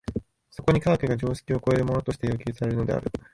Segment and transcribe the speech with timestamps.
[0.49, 3.11] そこに科学が常識を超えるものとして要求されるのである。